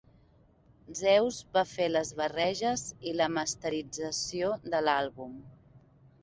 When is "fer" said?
1.71-1.87